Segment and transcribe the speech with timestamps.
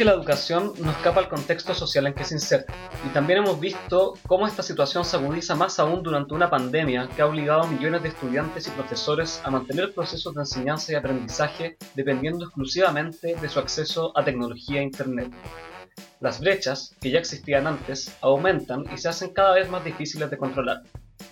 [0.00, 2.72] que la educación no escapa al contexto social en que se inserta,
[3.04, 7.20] y también hemos visto cómo esta situación se agudiza más aún durante una pandemia que
[7.20, 11.76] ha obligado a millones de estudiantes y profesores a mantener procesos de enseñanza y aprendizaje
[11.94, 15.30] dependiendo exclusivamente de su acceso a tecnología e Internet.
[16.20, 20.38] Las brechas, que ya existían antes, aumentan y se hacen cada vez más difíciles de
[20.38, 20.82] controlar.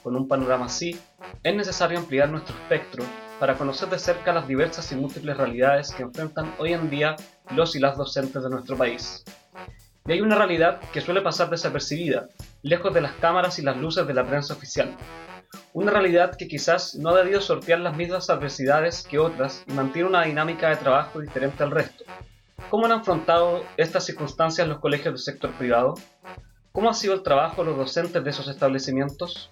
[0.02, 0.94] Con un panorama así,
[1.42, 3.02] es necesario ampliar nuestro espectro
[3.38, 7.16] para conocer de cerca las diversas y múltiples realidades que enfrentan hoy en día
[7.50, 9.24] los y las docentes de nuestro país.
[10.06, 12.28] Y hay una realidad que suele pasar desapercibida,
[12.62, 14.96] lejos de las cámaras y las luces de la prensa oficial.
[15.72, 20.08] Una realidad que quizás no ha debido sortear las mismas adversidades que otras y mantiene
[20.08, 22.04] una dinámica de trabajo diferente al resto.
[22.70, 25.94] ¿Cómo han afrontado estas circunstancias los colegios del sector privado?
[26.72, 29.50] ¿Cómo ha sido el trabajo de los docentes de esos establecimientos?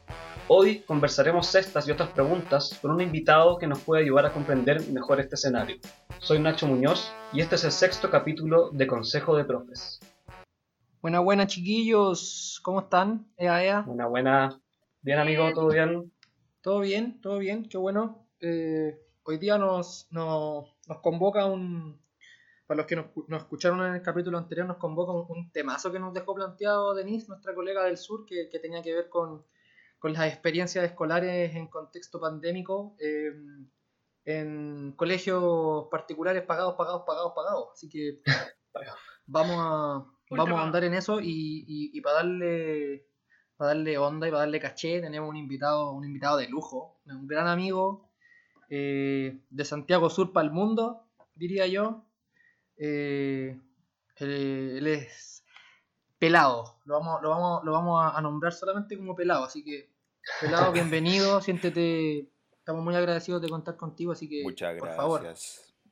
[0.48, 4.80] Hoy conversaremos estas y otras preguntas con un invitado que nos puede ayudar a comprender
[4.92, 5.78] mejor este escenario.
[6.20, 9.98] Soy Nacho Muñoz y este es el sexto capítulo de Consejo de Profes.
[11.02, 13.26] Buena, buena chiquillos, ¿cómo están?
[13.36, 13.80] Ea, ea.
[13.80, 14.60] Buena, buena.
[15.02, 16.12] Bien amigo, ¿todo bien?
[16.60, 18.28] Todo bien, todo bien, qué bueno.
[18.38, 20.68] Eh, hoy día nos, nos,
[21.02, 22.00] convoca un,
[22.68, 23.06] para los que nos,
[23.36, 27.52] escucharon en el capítulo anterior, nos convoca un, temazo que nos dejó planteado Denise, nuestra
[27.52, 29.42] colega del sur, que, que tenía que ver con
[29.98, 33.32] con las experiencias escolares en contexto pandémico eh,
[34.24, 37.68] en colegios particulares pagados, pagados, pagados, pagados.
[37.72, 38.20] Así que
[39.26, 43.06] vamos a, vamos a andar en eso y, para darle
[43.56, 47.26] para darle onda y para darle caché tenemos un invitado un invitado de lujo, un
[47.26, 48.10] gran amigo
[48.68, 52.04] eh, de Santiago Sur para el mundo, diría yo.
[52.78, 53.58] Eh,
[54.18, 55.35] él es
[56.18, 56.80] Pelado.
[56.84, 59.44] Lo vamos, lo vamos, lo vamos a nombrar solamente como Pelado.
[59.44, 59.90] Así que,
[60.40, 61.40] Pelado, bienvenido.
[61.42, 62.28] Siéntete.
[62.58, 64.12] Estamos muy agradecidos de contar contigo.
[64.12, 64.96] Así que, Muchas por gracias.
[64.96, 65.34] favor.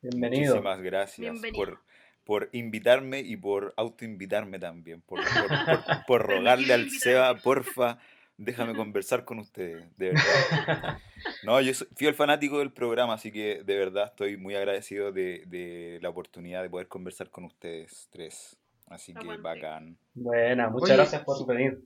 [0.02, 0.54] Bienvenido.
[0.56, 1.80] Muchísimas gracias por,
[2.24, 5.00] por invitarme y por autoinvitarme también.
[5.02, 7.98] Por, por, por rogarle al Seba, porfa,
[8.36, 10.98] déjame conversar con ustedes, de verdad.
[11.44, 15.44] No, yo soy fiel fanático del programa, así que de verdad estoy muy agradecido de,
[15.46, 18.58] de la oportunidad de poder conversar con ustedes tres.
[18.86, 19.98] Así que bacán.
[20.14, 21.82] Buena, muchas gracias por su venir.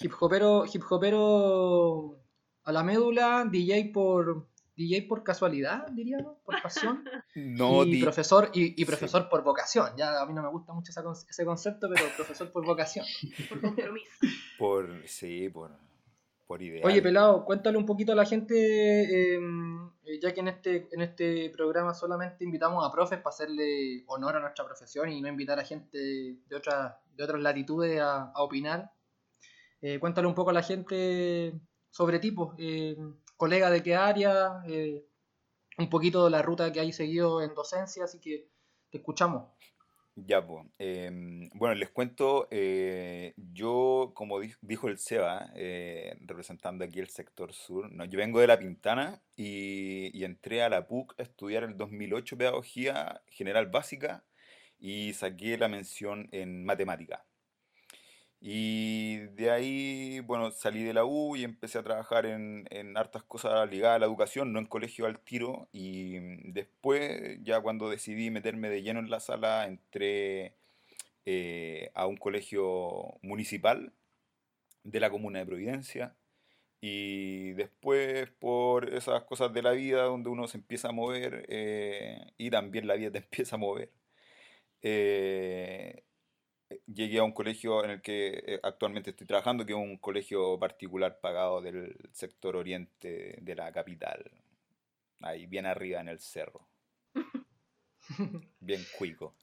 [0.00, 2.18] Hip hopero, hip hopero
[2.64, 6.38] a la médula, DJ por DJ por casualidad, diría, ¿no?
[6.44, 7.04] Por pasión.
[7.34, 9.96] No, y profesor, y, profesor por vocación.
[9.96, 13.06] Ya a mí no me gusta mucho ese concepto, pero profesor por vocación.
[13.48, 14.10] Por compromiso.
[14.58, 15.70] Por, sí, por,
[16.84, 21.00] Oye, Pelado, cuéntale un poquito a la gente, em, eh, ya que en este, en
[21.00, 25.58] este programa solamente invitamos a profes para hacerle honor a nuestra profesión y no invitar
[25.58, 28.92] a gente de, otras de otras latitudes a, opinar.
[29.80, 31.54] Eh, cuéntale un poco a la gente
[31.90, 32.96] sobre tipo, eh,
[33.36, 34.62] colega de qué área,
[35.78, 38.48] un poquito de la ruta que hay seguido en docencia, así que
[38.90, 39.48] te escuchamos.
[40.14, 40.66] Ya, pues.
[41.54, 47.90] bueno, les cuento, eh, yo, como dijo el Seba, eh, representando aquí el sector sur,
[47.90, 51.78] no, yo vengo de La Pintana y, y entré a la PUC a estudiar el
[51.78, 54.24] 2008 Pedagogía General Básica
[54.78, 57.24] y saqué la mención en Matemática.
[58.44, 63.22] Y de ahí, bueno, salí de la U y empecé a trabajar en, en hartas
[63.22, 65.68] cosas ligadas a la educación, no en colegio al tiro.
[65.72, 70.54] Y mm, después, ya cuando decidí meterme de lleno en la sala, entré
[71.24, 73.92] eh, a un colegio municipal
[74.84, 76.16] de la comuna de Providencia.
[76.80, 82.32] Y después, por esas cosas de la vida, donde uno se empieza a mover eh,
[82.38, 83.90] y también la vida te empieza a mover,
[84.82, 86.02] eh,
[86.86, 90.58] llegué a un colegio en el que eh, actualmente estoy trabajando, que es un colegio
[90.58, 94.30] particular pagado del sector oriente de la capital.
[95.20, 96.66] Ahí, bien arriba en el cerro.
[98.60, 99.34] Bien cuico.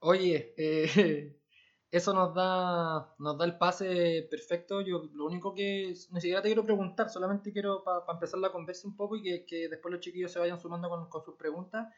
[0.00, 1.36] Oye, eh,
[1.90, 4.80] eso nos da, nos da el pase perfecto.
[4.80, 8.88] Yo lo único que ni siquiera te quiero preguntar, solamente quiero para empezar la conversa
[8.88, 11.88] un poco y que, después los chiquillos se vayan sumando con, con sus preguntas.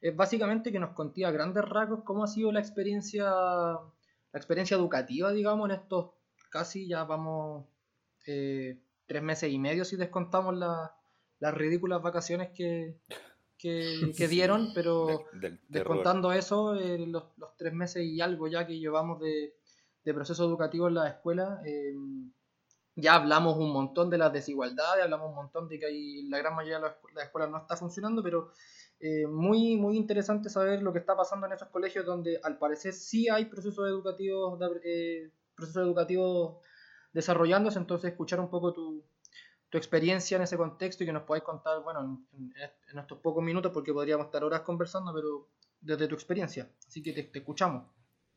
[0.00, 3.32] Es básicamente que nos conté a grandes rasgos cómo ha sido la experiencia
[4.38, 6.10] la experiencia educativa, digamos, en estos
[6.48, 7.66] casi ya vamos
[8.24, 12.96] eh, tres meses y medio si descontamos las ridículas vacaciones que,
[13.58, 13.98] que,
[14.30, 15.24] dieron, pero
[15.68, 17.24] descontando eso, eh, los,
[17.56, 19.54] tres meses y algo ya que llevamos de,
[20.04, 21.94] proceso educativo en la escuela, eh,
[22.94, 26.54] ya hablamos un montón de las desigualdades, hablamos un montón de que hay, la gran
[26.54, 28.52] mayoría de las escuelas no está funcionando, pero
[29.00, 32.92] eh, muy, muy interesante saber lo que está pasando en esos colegios donde al parecer
[32.92, 36.56] sí hay procesos educativos, eh, procesos educativos
[37.12, 39.04] desarrollándose, entonces escuchar un poco tu,
[39.70, 42.52] tu, experiencia en ese contexto y que nos podáis contar, bueno, en,
[42.98, 45.48] estos pocos minutos, porque podríamos estar horas conversando, pero
[45.80, 46.68] desde tu experiencia.
[46.86, 47.84] Así que te, escuchamos.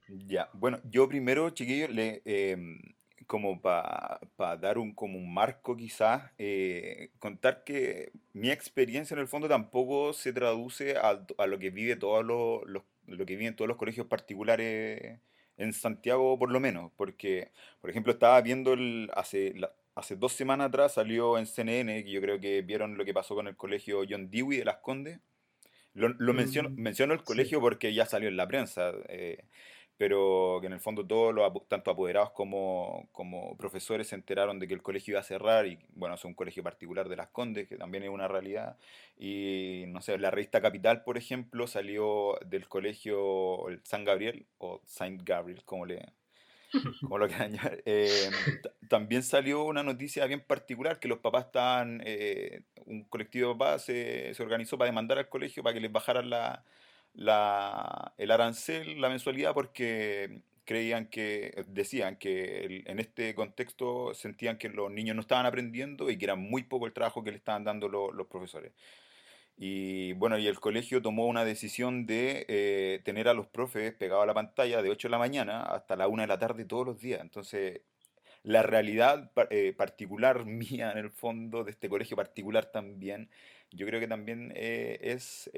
[0.07, 2.77] Ya, bueno, yo primero, chiquillo, le, em,
[3.27, 4.19] como para
[4.59, 10.13] dar un, como un marco quizás, eh, contar que mi experiencia en el fondo tampoco
[10.13, 13.77] se traduce a, a lo que vive todos los, los, lo que viven todos los
[13.77, 15.19] colegios particulares
[15.57, 17.51] en Santiago por lo menos, porque,
[17.81, 19.53] por ejemplo, estaba viendo el, hace,
[19.95, 23.35] hace dos semanas atrás salió en CNN, que yo creo que vieron lo que pasó
[23.35, 25.19] con el colegio John Dewey de Las Condes.
[25.93, 28.93] Lo, lo menciono, mm, menciono el colegio porque ya salió en la prensa.
[29.09, 29.43] Eh,
[30.01, 34.67] pero que en el fondo todos los, tanto apoderados como, como profesores se enteraron de
[34.67, 37.67] que el colegio iba a cerrar y bueno, es un colegio particular de Las Condes,
[37.67, 38.79] que también es una realidad.
[39.15, 45.21] Y no sé, la revista Capital, por ejemplo, salió del colegio San Gabriel, o Saint
[45.21, 46.03] Gabriel, como le,
[47.01, 47.83] como lo quieran llamar.
[47.85, 48.31] Eh,
[48.89, 53.85] también salió una noticia bien particular, que los papás estaban, eh, un colectivo de papás
[53.85, 56.65] se, se organizó para demandar al colegio para que les bajaran la
[57.13, 64.69] la, el arancel, la mensualidad, porque creían que, decían que en este contexto sentían que
[64.69, 67.63] los niños no estaban aprendiendo y que era muy poco el trabajo que le estaban
[67.63, 68.71] dando los profesores.
[69.57, 74.23] Y bueno, y el colegio tomó una decisión de eh, tener a los profes pegados
[74.23, 76.85] a la pantalla de 8 de la mañana hasta la 1 de la tarde todos
[76.85, 77.21] los días.
[77.21, 77.81] Entonces,
[78.43, 83.29] la realidad eh, particular mía en el fondo, de este colegio particular también,
[83.71, 85.49] yo creo que también eh, es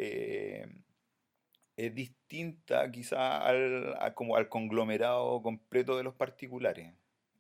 [1.75, 6.93] es distinta quizá al, como al conglomerado completo de los particulares.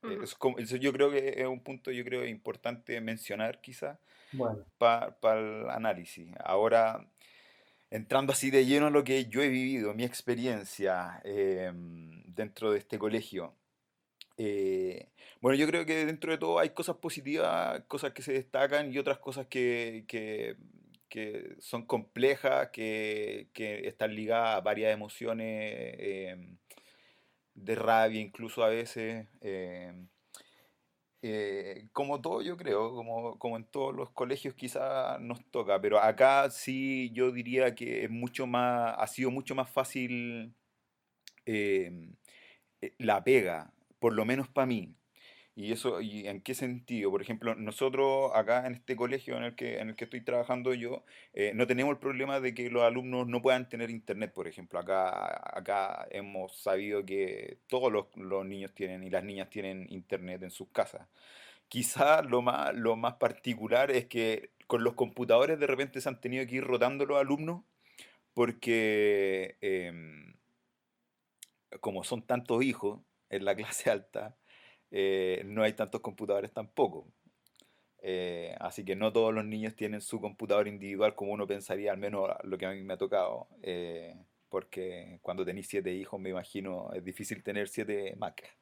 [0.03, 0.19] Eh,
[0.57, 3.99] eso yo creo que es un punto yo creo importante mencionar quizá
[4.31, 4.65] bueno.
[4.77, 6.29] para el análisis.
[6.43, 7.07] Ahora,
[7.89, 12.79] entrando así de lleno a lo que yo he vivido, mi experiencia em, dentro de
[12.79, 13.53] este colegio.
[14.35, 15.09] Eh,
[15.39, 18.97] bueno, yo creo que dentro de todo hay cosas positivas, cosas que se destacan y
[18.97, 20.55] otras cosas que, que
[21.13, 26.57] que son complejas, que, que están ligadas a varias emociones em,
[27.53, 29.27] de rabia, incluso a veces.
[29.41, 30.07] Em,
[31.21, 35.99] eh, como todo, yo creo, como, como en todos los colegios quizás nos toca, pero
[35.99, 40.55] acá sí yo diría que es mucho más, ha sido mucho más fácil
[41.45, 42.15] em,
[42.81, 44.95] eh, la pega, por lo menos para mí.
[45.55, 47.11] ¿Y eso, y en qué sentido?
[47.11, 50.73] Por ejemplo, nosotros acá en este colegio en el que, en el que estoy trabajando
[50.73, 51.03] yo,
[51.33, 54.79] eh, no tenemos el problema de que los alumnos no puedan tener internet, por ejemplo.
[54.79, 60.41] Acá, acá hemos sabido que todos los, los niños tienen y las niñas tienen internet
[60.41, 61.07] en sus casas.
[61.67, 66.21] Quizás lo más, lo más particular es que con los computadores de repente se han
[66.21, 67.63] tenido que ir rotando los alumnos
[68.33, 70.33] porque em,
[71.79, 74.35] como son tantos hijos en la clase alta,
[74.95, 77.07] eh, no hay tantos computadores tampoco.
[78.03, 81.97] Eh, así que no todos los niños tienen su computador individual como uno pensaría, al
[81.97, 83.47] menos lo que a mí me ha tocado.
[83.63, 84.13] Eh,
[84.49, 88.55] porque cuando tenéis siete hijos, me imagino, es difícil tener siete Mac.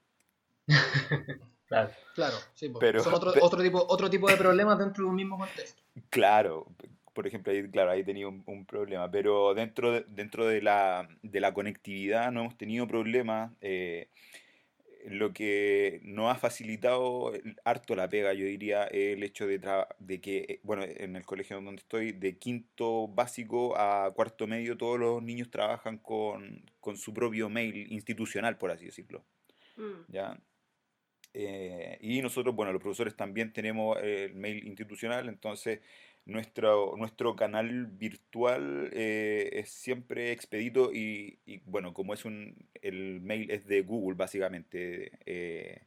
[1.68, 5.16] claro, claro sí, pero, son otro, otro, tipo, otro tipo de problemas dentro de un
[5.18, 5.84] mismo contexto.
[6.10, 6.66] Claro,
[7.14, 11.10] por ejemplo, ahí, claro, ahí tenía un, un, problema, pero dentro de, dentro de la,
[11.24, 13.52] de la conectividad no hemos tenido problemas
[15.10, 17.32] lo que nos ha facilitado
[17.64, 19.60] harto la pega, yo diría, el hecho de,
[20.00, 24.78] de que, eh, bueno, en el colegio donde estoy, de quinto básico a cuarto medio,
[24.78, 26.64] todos los niños trabajan con,
[26.96, 29.24] su propio mail institucional, por así decirlo.
[29.78, 30.12] Mm.
[30.12, 30.40] ¿Ya?
[31.34, 35.80] Eh, y nosotros, bueno, los profesores también tenemos el mail institucional, entonces
[36.26, 43.50] nuestro, nuestro canal virtual eh, es siempre expedito y, bueno, como es un, el mail
[43.52, 45.82] es de Google básicamente, eh,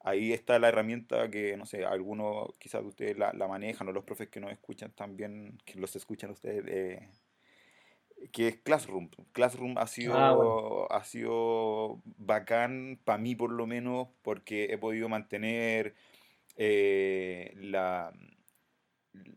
[0.00, 4.04] ahí está la herramienta que, no sé, algunos quizás de ustedes la, manejan o los
[4.04, 7.08] profes que nos escuchan también, que los escuchan ustedes, eh,
[8.32, 9.10] que es Classroom.
[9.32, 15.08] Classroom ha sido, ah, ha sido bacán, para mí por lo menos, porque he podido
[15.08, 15.94] mantener
[16.56, 18.12] la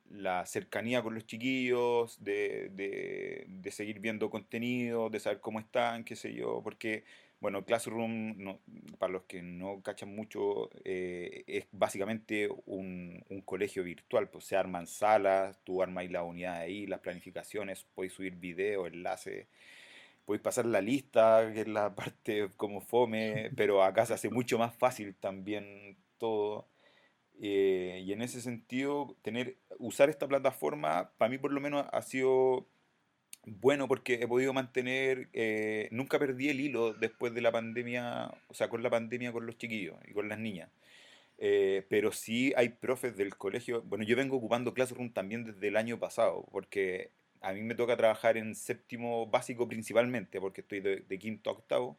[0.10, 6.16] la cercanía con los chiquillos, de, de, seguir viendo contenido, de saber cómo están, qué
[6.16, 7.04] sé yo, porque,
[7.40, 8.60] bueno, Classroom, no,
[8.98, 14.56] para los que no cachan mucho, eh, es básicamente un, un, colegio virtual, pues se
[14.56, 19.48] arman salas, tú armas la unidad ahí, las planificaciones, puedes subir videos, enlaces,
[20.26, 24.58] puedes pasar la lista, que es la parte como fome, pero acá se hace mucho
[24.58, 26.68] más fácil también todo.
[27.40, 32.02] Eh, y en ese sentido, tener, usar esta plataforma, para mí por lo menos ha
[32.02, 32.68] sido
[33.48, 38.54] bueno porque he podido mantener, eh, nunca perdí el hilo después de la pandemia, o
[38.54, 40.70] sea, con la pandemia con los chiquillos y con las niñas.
[41.40, 45.78] Eh, pero sí hay profes del colegio, bueno, yo vengo ocupando Classroom también desde el
[45.78, 51.02] año pasado, porque a mí me toca trabajar en séptimo básico principalmente, porque estoy de,
[51.02, 51.98] de quinto a octavo,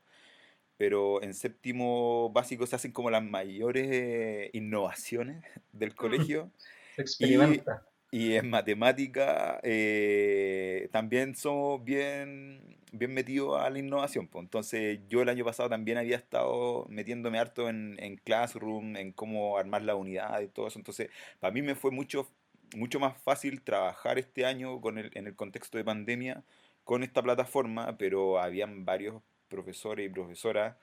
[0.79, 6.51] pero en séptimo básico se hacen como las mayores innovaciones del colegio.
[6.95, 7.85] Se experimenta.
[8.11, 14.29] Y en matemática eh, también somos bien, bien metidos a la innovación.
[14.29, 14.45] Pues.
[14.45, 19.59] Entonces yo el año pasado también había estado metiéndome harto en, en Classroom, en cómo
[19.59, 20.79] armar la unidad y todo eso.
[20.79, 22.31] Entonces para mí me fue mucho,
[22.75, 26.45] mucho más fácil trabajar este año con el, en el contexto de pandemia
[26.85, 30.77] con esta plataforma, pero habían varios profesores y profesoras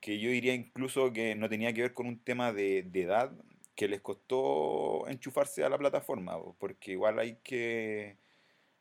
[0.00, 3.32] que yo diría incluso que no tenía que ver con un tema de, de edad,
[3.76, 8.18] que les costó enchufarse a la plataforma, porque igual hay que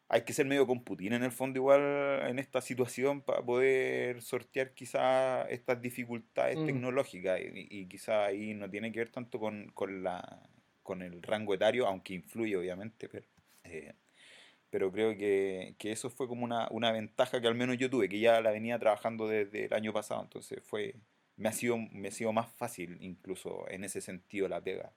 [0.10, 1.82] hay que ser medio computín en el fondo igual
[2.28, 6.66] en esta situación para poder sortear quizás estas dificultades Mm.
[6.66, 10.50] tecnológicas y, y quizás ahí no tiene que ver tanto con, con la
[10.84, 13.26] con el rango etario, aunque influye obviamente, pero
[13.64, 13.94] eh,
[14.72, 18.10] pero creo que, que eso fue como una, una ventaja que al menos yo tuve,
[18.10, 20.96] que ya la venía trabajando desde el año pasado, entonces fue
[21.38, 24.94] me ha sido me ha sido más fácil incluso en ese sentido la pega.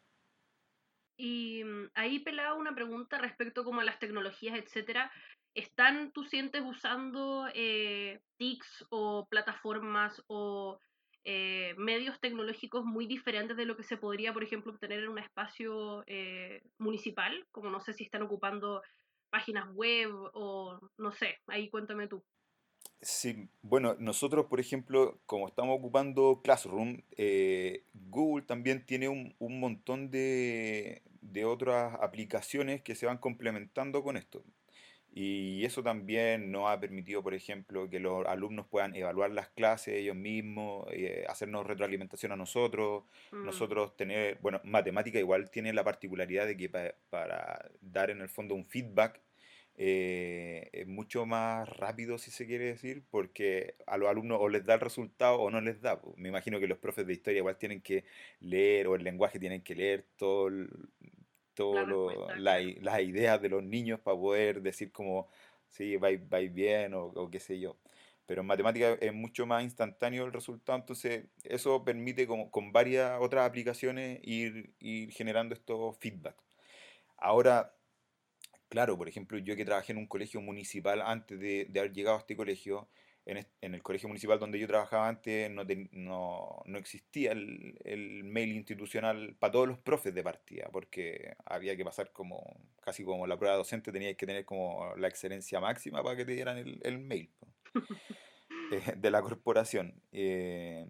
[1.17, 5.13] Y mm, ahí pelaba una pregunta respecto como a las tecnologías, etcétera.
[5.55, 10.81] ¿Están, tú sientes, usando eh, TICs o plataformas o
[11.25, 15.19] eh, medios tecnológicos muy diferentes de lo que se podría, por ejemplo, obtener en un
[15.19, 17.47] espacio eh, municipal?
[17.53, 18.83] Como no sé si están ocupando
[19.35, 22.23] páginas web o no sé, ahí cuéntame tú.
[23.03, 29.59] Sí, bueno, nosotros, por ejemplo, como estamos ocupando Classroom, eh, Google también tiene un, un
[29.59, 34.45] montón de, de otras aplicaciones que se van complementando con esto.
[35.17, 39.95] Y eso también nos ha permitido, por ejemplo, que los alumnos puedan evaluar las clases
[39.95, 45.85] ellos mismos, eh, hacernos retroalimentación a nosotros, Mm, nosotros tener, bueno, matemática igual tiene la
[45.85, 49.21] particularidad de que pa- para dar en el fondo un feedback
[49.77, 54.65] eh, es mucho más rápido, si se quiere decir, porque a los alumnos o les
[54.65, 56.01] da el resultado o no les da.
[56.17, 58.05] Me imagino que los profes de historia igual tienen que
[58.41, 60.69] leer, o el lenguaje tienen que leer todo el-
[62.37, 65.29] la las ideas de los niños para poder decir como,
[65.69, 67.77] sí, vais, vais bien o, o qué sé yo.
[68.27, 73.21] Pero en matemática es mucho más instantáneo el resultado, entonces eso permite como, con varias
[73.21, 76.43] otras aplicaciones ir, ir generando estos feedbacks.
[77.19, 77.75] Ahora,
[78.75, 82.17] Claro, por ejemplo, yo que trabajé en un colegio municipal antes de, de haber llegado
[82.17, 82.89] a este colegio,
[83.27, 87.79] en, en el colegio municipal donde yo trabajaba antes no, ten- no, no existía el,
[87.85, 92.43] el mail institucional para todos los profes de partida, porque había que pasar como
[92.83, 96.33] casi como la prueba docente, tenías que tener como la excelencia máxima para que te
[96.33, 97.31] dieran el, el mail
[98.71, 100.03] eh, de la corporación.
[100.13, 100.87] Eh,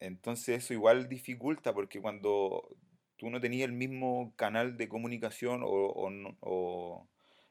[0.00, 2.68] entonces eso igual dificulta porque cuando
[3.16, 6.10] tú no tenías el mismo canal de comunicación o, o
[6.40, 7.08] o-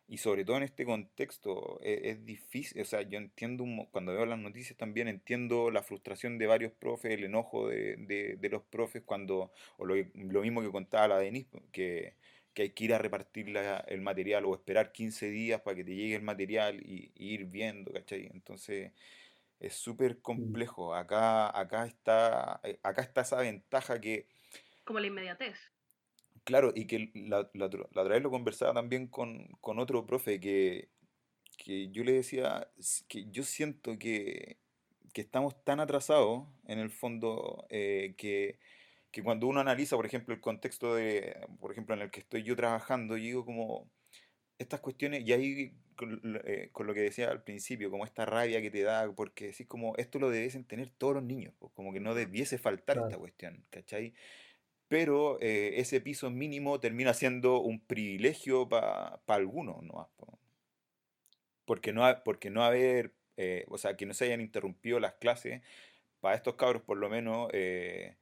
[0.07, 3.89] y sobre todo en este contexto e- es, difícil, o sea, yo entiendo un mo-
[3.91, 8.35] cuando veo las noticias también entiendo la frustración de varios profes, el enojo de, de-
[8.37, 12.15] de los profes cuando, o lo, lo mismo que contaba la Denise, que,
[12.53, 15.83] que hay que ir a repartir la- el material o esperar 15 días para que
[15.83, 18.27] te llegue el material y, y ir viendo, ¿cachai?
[18.33, 18.91] Entonces...
[19.59, 20.21] Es súper Mm.
[20.21, 20.93] complejo.
[20.95, 24.27] Acá, acá está, eh, acá está esa ventaja que,
[24.85, 25.72] Como la inmediatez.
[26.43, 30.39] Claro, y que la, la, la otra vez lo conversaba también con, con otro profe
[30.39, 30.89] que,
[31.57, 32.69] que yo le decía
[33.07, 34.57] que yo siento que,
[35.13, 38.59] que estamos tan atrasados en el fondo eh, que,
[39.11, 42.43] que cuando uno analiza, por ejemplo, el contexto de, por ejemplo, en el que estoy
[42.43, 43.91] yo trabajando, yo digo como
[44.59, 48.25] estas cuestiones, y ahí con, lo eh, con lo que decía al principio, como esta
[48.25, 51.71] rabia que te da, porque decís como esto lo debiesen tener todos los niños, pues,
[51.73, 54.13] como que no debiese faltar esta cuestión, ¿cachai?
[54.93, 60.11] Pero eh, ese piso mínimo termina siendo un privilegio para algunos, ¿no?
[61.65, 65.13] Porque no, ha- porque no haber, eh, o sea, que no se hayan interrumpido las
[65.15, 65.61] clases,
[66.21, 68.17] para estos cabros por lo menos, eh,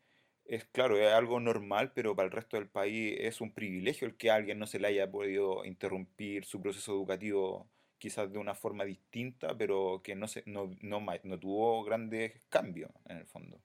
[0.46, 4.18] es claro, es algo normal, pero para el resto del país es un privilegio el
[4.18, 8.56] que a alguien no se le haya podido interrumpir su proceso educativo quizás de una
[8.56, 13.62] forma distinta, pero que no, se, no, no, no tuvo grandes cambios en el fondo.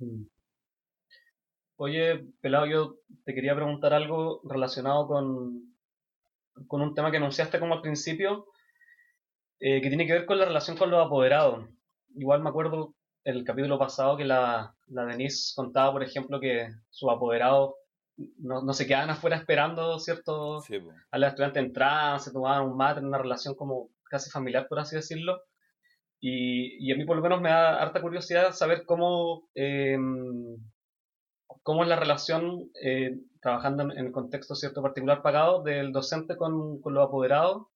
[0.00, 0.26] Mm.
[1.78, 5.74] Oye, Pelado, yo te quería preguntar algo relacionado con,
[6.66, 8.46] con un tema que anunciaste como al principio,
[9.60, 11.68] eh, que tiene que ver con la relación con los apoderados.
[12.14, 17.10] Igual me acuerdo el capítulo pasado que la, la Denise contaba, por ejemplo, que sus
[17.10, 17.74] apoderados
[18.38, 20.60] no, no se quedaban afuera esperando, ¿cierto?
[20.60, 20.80] Sí.
[21.10, 24.78] A los estudiantes entraban, se tomaban un mate, en una relación como casi familiar, por
[24.78, 25.42] así decirlo.
[26.20, 29.98] Y, y a mí por lo menos me da harta curiosidad saber cómo, eh,
[31.62, 36.80] cómo es la relación, eh, trabajando en, el contexto cierto particular pagado, del docente con,
[36.80, 37.66] con los apoderados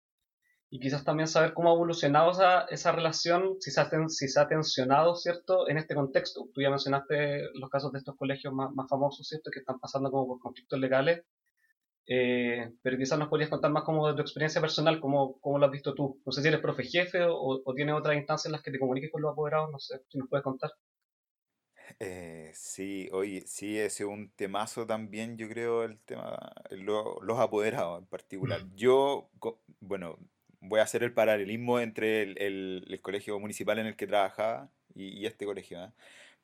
[0.70, 4.40] y quizás también saber cómo ha evolucionado esa, esa relación, si se, ha, si se
[4.40, 6.48] ha tensionado, ¿cierto?, en este contexto.
[6.54, 10.12] Tú ya mencionaste los casos de estos colegios más, más famosos, ¿cierto?, que están pasando
[10.12, 11.24] como por conflictos legales,
[12.06, 15.66] eh, pero quizás nos podrías contar más como de tu experiencia personal, cómo, cómo lo
[15.66, 16.20] has visto tú.
[16.24, 18.78] No sé si eres profe jefe o, o tienes otras instancias en las que te
[18.78, 20.70] comuniques con los apoderados, no sé, si nos puedes contar.
[21.98, 26.38] Eh, sí, oye, sí, ese es un temazo también, yo creo, el tema,
[26.70, 28.66] lo- los apoderados en particular.
[28.74, 30.18] Yo, co- bueno,
[30.60, 34.70] voy a hacer el paralelismo entre el, el- el colegio municipal en el que trabajaba
[34.94, 35.94] y, y este colegio, ¿ah?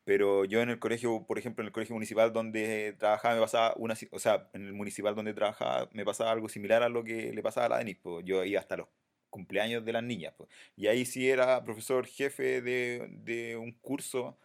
[0.05, 3.75] Pero yo en el colegio, por ejemplo, en el colegio municipal donde trabajaba, me pasaba
[3.77, 7.05] una, si- o sea, en el municipal donde trabajaba, me pasaba algo similar a lo
[7.05, 8.25] que le pasaba a la Denis, pues.
[8.27, 8.89] Yo iba hasta los
[9.31, 10.49] cumpleaños de las niñas, pues.
[10.77, 14.39] Y ahí sí era profesor jefe de, de un curso,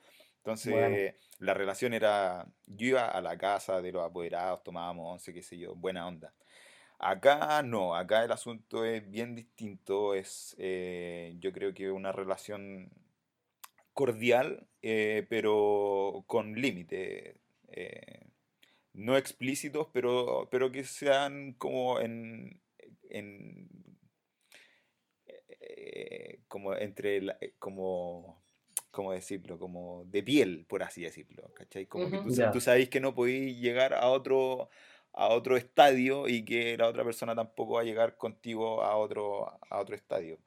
[0.43, 5.43] Entonces la relación era, yo iba a la casa de los apoderados, tomábamos once, qué
[5.43, 6.33] sé yo, buena onda.
[6.99, 12.89] Acá no, acá el asunto es bien distinto, es eh, yo creo que una relación
[13.93, 17.35] cordial, eh, pero con límite.
[17.69, 18.27] eh,
[18.93, 22.59] no explícitos, pero, pero que sean como en,
[23.09, 23.69] en
[26.47, 27.21] como entre
[27.59, 28.40] como
[28.91, 29.59] ¿cómo decirlo?
[29.59, 31.85] Como de piel, por así decirlo, ¿cachai?
[31.87, 32.35] Como que tú, Ujú.
[32.35, 34.69] sa- tú ya, sabes que no podéis llegar a otro,
[35.13, 39.47] a otro estadio y que la otra persona tampoco va a llegar contigo a otro,
[39.69, 40.39] a otro estadio.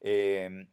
[0.00, 0.68] Em,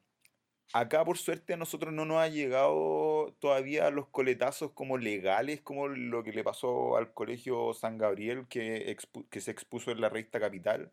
[0.71, 5.87] Acá, por suerte, a nosotros no nos ha llegado todavía los coletazos como legales, como
[5.87, 10.09] lo que le pasó al Colegio San Gabriel, que, expu- que se expuso en la
[10.09, 10.91] revista Capital.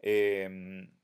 [0.00, 0.95] Em,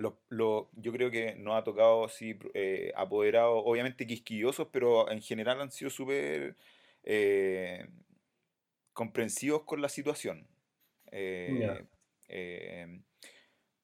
[0.00, 5.22] lo- lo- yo creo que nos ha tocado, sí, eh, apoderados, obviamente quisquillosos, pero en
[5.22, 6.56] general han sido súper
[7.04, 7.86] eh,
[8.92, 10.46] comprensivos con la situación.
[11.12, 11.86] Eh,
[12.28, 13.04] em,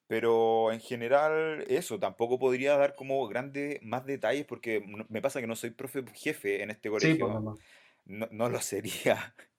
[0.09, 5.49] pero en general, eso, tampoco podría dar como grandes más detalles porque me pasa que
[5.49, 7.47] no soy profe jefe en este Sí, pues colegio,
[8.07, 9.35] no, no lo sería.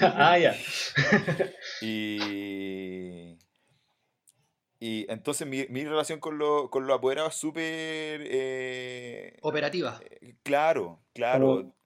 [0.00, 0.54] Ah, ya.
[1.80, 3.38] Y,
[4.80, 10.00] y entonces mi, mi relación con, lo, con los apoderados es súper eh, Operativa.
[10.20, 11.46] eh, claro, claro.
[11.46, 11.78] Como.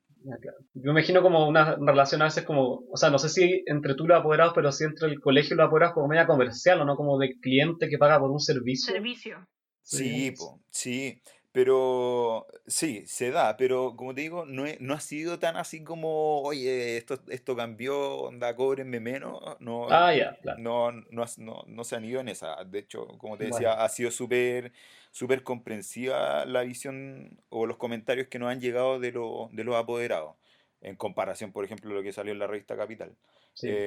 [0.74, 3.94] Yo me imagino como una relación a veces como, o sea, no sé si entre
[3.96, 6.80] tú y los apoderados, pero sí entre el colegio y los apoderados como media comercial
[6.80, 8.92] o no como de cliente que paga por un servicio.
[8.92, 9.48] Servicio.
[9.82, 11.20] Sí, Sí, po, sí,
[11.52, 15.84] pero sí, se da, pero como te digo, no, es- no ha sido tan así
[15.84, 20.62] como, oye, esto, esto cambió, onda, cóbrenme menos, no, Ah, ya, claro.
[20.64, 22.64] no, no, has- no, no se han ido en esa.
[22.64, 24.72] De hecho, como te Bueno, decía, ha sido súper
[25.10, 29.76] súper comprensiva la visión o los comentarios que nos han llegado de, lo- de los
[29.76, 30.36] apoderados,
[30.80, 33.16] en comparación, por ejemplo, a lo que salió en la revista Capital.
[33.54, 33.86] sí.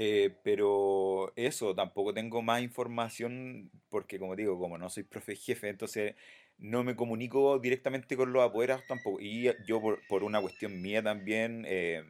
[0.00, 5.68] Eh, pero eso, tampoco tengo más información porque, como digo, como no soy profe jefe,
[5.68, 6.14] entonces
[6.58, 9.18] no me comunico directamente con los apoderados tampoco.
[9.20, 12.04] Y yo por, por una cuestión mía también eh,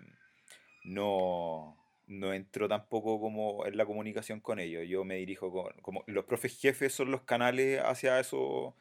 [0.82, 4.84] no, no entro tampoco como en la comunicación con ellos.
[4.88, 8.76] Yo me dirijo con, como los profes jefes son los canales hacia eso,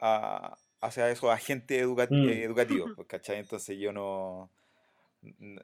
[0.00, 3.38] a- hacia esos agentes educa- eh, Mm, educativos, pues, ¿cachai?
[3.38, 4.52] Entonces yo no,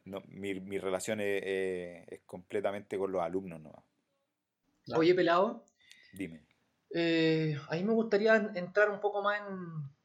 [0.04, 3.84] no- mi, mi relación es, es- es completamente con los alumnos, ¿no?
[4.84, 5.00] claro.
[5.00, 5.64] Oye, pelado,
[6.12, 6.46] Dime.
[6.90, 9.56] eh, a mí me gustaría en- entrar un poco más en,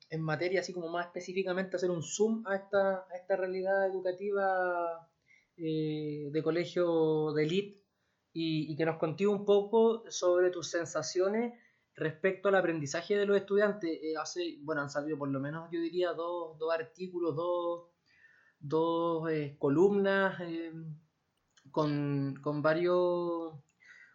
[0.09, 5.09] en materia, así como más específicamente hacer un zoom a esta, a esta realidad educativa
[5.57, 7.81] eh, de colegio de elite
[8.33, 11.53] y, y que nos contigo un poco sobre tus sensaciones
[11.95, 13.89] respecto al aprendizaje de los estudiantes.
[14.03, 17.89] Eh, hace, bueno, han salido por lo menos, yo diría, dos, dos artículos, dos,
[18.63, 20.73] dos eh, columnas eh,
[21.71, 23.53] con, con varios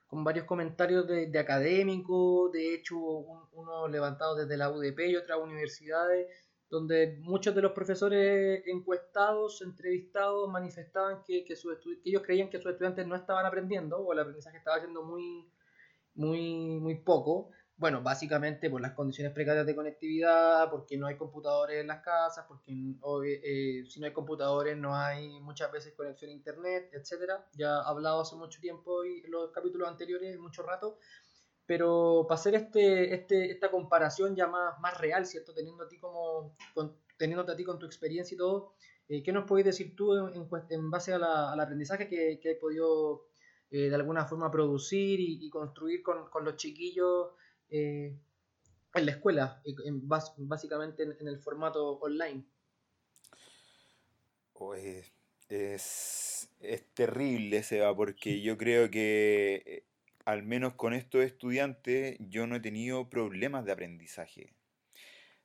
[0.07, 5.39] con varios comentarios de, académicos, de hecho un- uno levantado desde la UDP y otras
[5.41, 6.29] universidades,
[6.71, 12.59] donde muchos de los profesores encuestados, entrevistados, manifestaban que, que, sus que ellos creían que
[12.61, 15.51] sus estudiantes no estaban aprendiendo o el aprendizaje estaba siendo muy,
[16.15, 17.51] muy, muy poco.
[17.79, 22.45] Bueno, básicamente por las condiciones precarias de conectividad, porque no hay computadores en las casas,
[22.49, 22.73] porque
[23.45, 27.47] eh, si no hay computadores no hay muchas veces conexión a internet, etcétera.
[27.53, 30.99] Ya he hablado hace mucho tiempo y en los capítulos anteriores, mucho rato.
[31.67, 35.55] Pero para hacer este, este, esta comparación ya más, más real, ¿cierto?
[35.55, 38.75] Teniendo a ti como, con, teniéndote a ti con tu experiencia y todo,
[39.09, 40.15] eh, ¿qué nos podéis decir tú
[40.71, 43.29] en base a la- al aprendizaje que, que has podido
[43.71, 47.29] eh, de alguna forma producir y, y construir con, con los chiquillos
[47.71, 48.17] eh,
[48.95, 52.45] en la escuela, en básicamente en, el formato online?
[55.49, 59.85] Es, es, terrible, Seba, porque yo creo que eh,
[60.25, 64.53] al menos con estos estudiantes, yo no he tenido problemas de aprendizaje.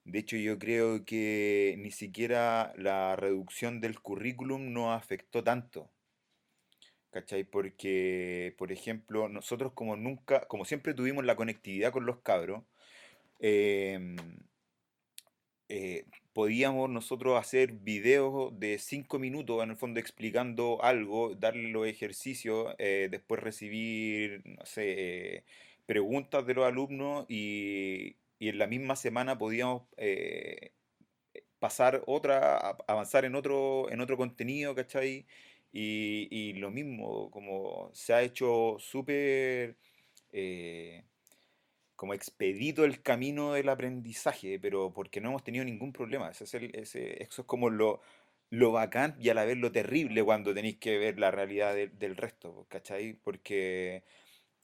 [0.03, 5.92] De hecho, yo creo que ni siquiera la reducción del currículum nos afectó tanto.
[7.13, 7.43] ¿Cachai?
[7.43, 12.63] Porque, por ejemplo, nosotros como nunca, como siempre tuvimos la conectividad con los cabros,
[13.39, 14.15] em,
[15.69, 21.88] eh, podíamos nosotros hacer videos de 5 minutos, en el fondo explicando algo, darle los
[21.88, 25.45] ejercicios, eh, después recibir, no sé,
[25.86, 30.71] preguntas de los alumnos y, y en la misma semana podíamos eh,
[31.60, 35.26] pasar otra, avanzar en otro, en otro contenido, ¿cachai?
[35.73, 39.75] Y, lo mismo, como se ha hecho súper
[40.31, 41.03] eh,
[41.95, 46.29] como expedito el camino del aprendizaje, pero porque no hemos tenido ningún problema.
[46.29, 48.01] Ese es eso es como lo,
[48.49, 51.97] lo bacán y a la vez lo terrible cuando tenéis que ver la realidad del
[51.97, 53.13] del resto, ¿cachai?
[53.13, 54.03] Porque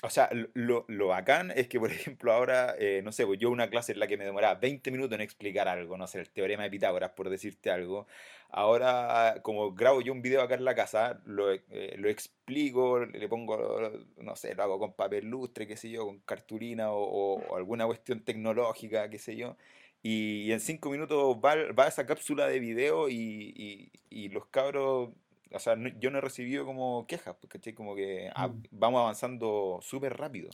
[0.02, 3.50] o sea, lo, lo bacán es que, por ejemplo, ahora, eh, no sé, pues yo
[3.50, 6.30] una clase en la que me demoraba 20 minutos en explicar algo, no sé, el
[6.30, 8.08] teorema de Pitágoras, por decirte algo,
[8.50, 13.28] ahora, como grabo yo un video acá en la casa, lo, eh, lo explico, le
[13.28, 17.42] pongo, no sé, lo hago con papel lustre, qué sé yo, con cartulina o, o-
[17.50, 19.58] o alguna cuestión tecnológica, qué sé yo,
[20.02, 24.46] y, y en 5 minutos va, va esa cápsula de video y, y- y los
[24.48, 25.10] cabros
[25.52, 27.74] o sea, no- yo no he recibido como quejas, pues, ¿cachai?
[27.74, 28.64] Como que ah, Mm.
[28.72, 30.50] vamos avanzando súper rápido.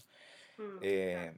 [0.58, 0.80] Mm, claro.
[0.82, 1.34] Eh,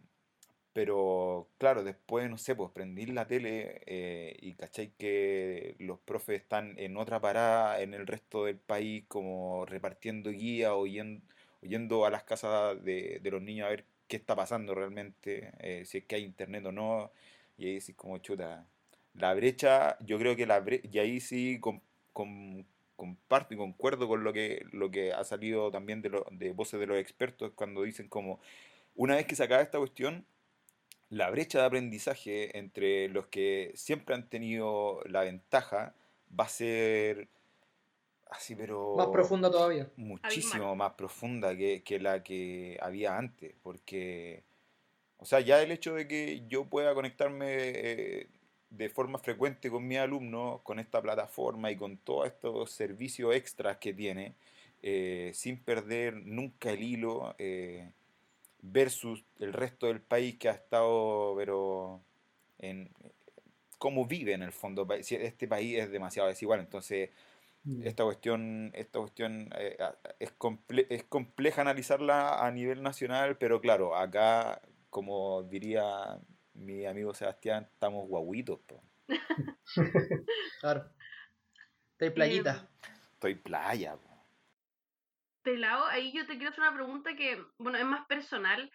[0.73, 6.39] pero claro, después, no sé, pues prendí la tele eh, y cachai que los profes
[6.41, 11.21] están en otra parada en el resto del país, como repartiendo guía o yen-
[11.63, 15.51] o yendo a las casas de, de los niños a ver qué está pasando realmente,
[15.59, 17.11] eh, si es que hay internet o no.
[17.57, 18.67] Y ahí sí, como chuta.
[19.15, 21.81] La brecha, yo creo que la brecha, y ahí sí com-
[22.97, 26.79] comparto y concuerdo con lo que, lo que ha salido también de, lo- de voces
[26.81, 28.41] de los expertos cuando dicen como,
[28.95, 30.25] una vez que se acaba esta cuestión,
[31.09, 35.95] la brecha de aprendizaje entre los que siempre han tenido la ventaja
[36.39, 37.29] va a ser
[38.29, 39.87] así, Más pero profunda todavía.
[39.97, 44.43] muchísimo más profunda que, que la que había antes, porque,
[45.17, 48.27] o sea, ya el hecho de que yo pueda conectarme eh,
[48.69, 53.77] de forma frecuente con mis alumnos, con esta plataforma y con todos estos servicios extras
[53.77, 54.35] que tiene,
[54.81, 57.91] eh, sin perder nunca el hilo, eh,
[58.61, 62.01] versus el resto del país que ha estado, pero
[62.59, 62.91] en
[63.77, 64.87] cómo vive en el fondo.
[64.91, 67.09] Este país es demasiado desigual, entonces
[67.67, 67.83] Mm.
[67.83, 69.77] esta cuestión, esta cuestión eh,
[70.19, 76.19] es, comple- es compleja analizarla a nivel nacional, pero claro, acá, como diría
[76.57, 78.59] mi amigo Sebastián, estamos guaguitos.
[78.61, 78.83] po.
[80.61, 80.89] Claro.
[81.91, 82.69] Está ahí playita.
[83.13, 83.95] Estoy playa.
[83.97, 84.07] po.
[85.43, 88.71] Pelao, ahí yo te quiero hacer una pregunta que, bueno, es más personal.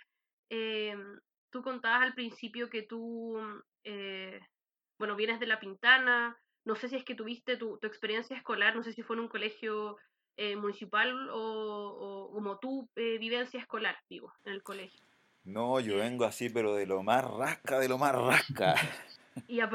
[0.49, 3.39] Em, tú contabas al principio que tú,
[3.85, 4.41] eh,
[4.99, 8.75] bueno, vienes de La Pintana, no sé si es que tuviste tu, tu experiencia escolar,
[8.75, 9.99] no sé si fue en un colegio
[10.37, 15.12] eh, municipal o, o como tu eh, vivencia escolar, digo, en el colegio.
[15.45, 18.75] No, yo vengo así, pero de lo más rasca, de lo más rasca.
[19.49, 19.71] y, a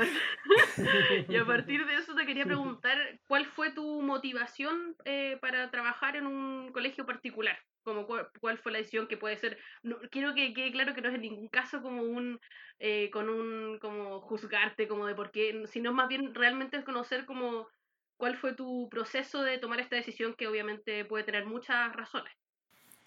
[1.46, 6.72] partir de eso te quería preguntar, ¿cuál fue tu motivación eh, para trabajar en un
[6.72, 7.58] colegio particular?
[7.84, 11.10] Como cuál, fue la decisión que puede ser, no, quiero que quede claro que no
[11.10, 12.40] es en ningún caso como un,
[12.80, 17.68] eh, con un, como juzgarte, como de por qué, sino más bien realmente conocer como
[18.18, 22.34] cuál fue tu proceso de tomar esta decisión que obviamente puede tener muchas razones.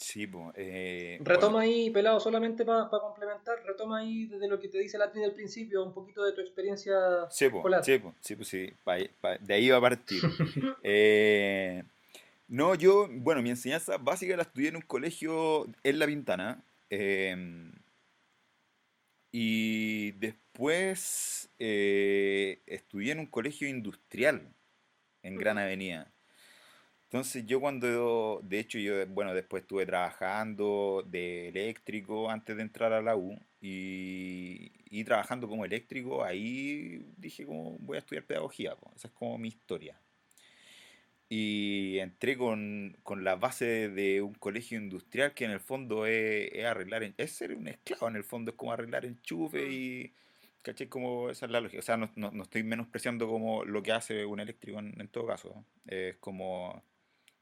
[0.00, 0.54] Sí, pues.
[0.56, 4.96] eh, Retoma bueno, ahí, pelado, solamente para complementar, retoma ahí desde lo que te dice
[4.96, 6.96] Lati del principio, un poquito de tu experiencia
[7.28, 7.84] sí, escolar.
[7.84, 10.22] sí, po, sí, po, sí, pa- pa- de ahí va a partir.
[10.82, 11.82] Eh,
[12.48, 16.64] no, yo, bueno, mi enseñanza básica la estudié en un colegio en La Pintana.
[16.88, 17.70] em,
[19.32, 24.48] y después eh, estudié en un colegio industrial
[25.22, 25.58] en Gran.
[25.58, 26.10] Avenida.
[27.10, 32.92] Entonces yo cuando, de hecho yo, bueno, después estuve trabajando de eléctrico antes de entrar
[32.92, 38.76] a la U y, y trabajando como eléctrico, ahí dije como voy a estudiar pedagogía,
[38.76, 39.98] po, esa es como mi historia.
[41.28, 46.50] Y entré con, con la base de un colegio industrial que en el fondo es,
[46.52, 49.70] es arreglar, es ser un esclavo en el fondo, es como arreglar enchufe Mm.
[49.70, 50.12] y,
[50.62, 50.88] ¿cachai?
[50.88, 51.80] Como esa es la lógica.
[51.80, 55.08] O sea, no, no, no estoy menospreciando como lo que hace un eléctrico en, en
[55.08, 55.64] todo caso.
[55.86, 56.82] Es como,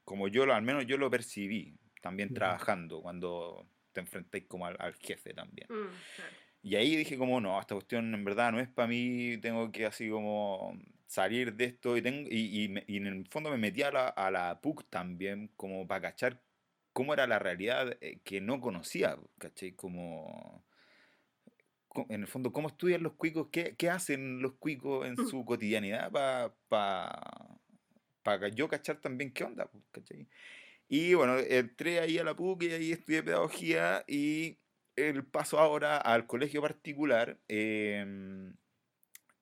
[0.09, 4.75] como yo, lo, al menos yo lo percibí, también trabajando, cuando te enfrentáis como al,
[4.79, 5.67] al jefe también.
[5.69, 6.35] Mm, claro.
[6.63, 9.85] Y ahí dije como, no, esta cuestión en verdad no es para mí, tengo que
[9.85, 10.73] así como
[11.05, 13.91] salir de esto y, tengo, y, y, me- y en el fondo me metí a
[13.91, 16.41] la, a la PUC también como para cachar
[16.91, 19.73] cómo era la realidad eh, que no conocía, ¿cachai?
[19.73, 20.65] Como,
[21.87, 25.45] co- en el fondo, cómo estudian los cuicos, qué, qué hacen los cuicos en su
[25.45, 26.11] cotidianidad
[26.67, 27.58] para
[28.37, 30.27] para yo cachar también qué onda, pues, ¿cachai?
[30.87, 34.57] Y bueno, entré ahí a la PUC y ahí estudié pedagogía y
[34.95, 38.53] el paso ahora al colegio particular em,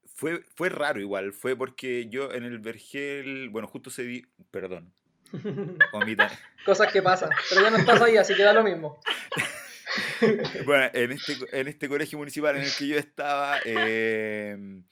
[0.05, 4.93] fue, fue raro igual, fue porque yo en el Vergel, bueno, justo se di, perdón,
[5.93, 6.31] omita.
[6.65, 8.99] Cosas que pasan, pero ya no estás ahí, así que da lo mismo.
[10.65, 14.83] Bueno, en este, en este colegio municipal en el que yo estaba, em,